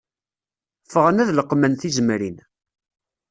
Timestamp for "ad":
1.21-1.29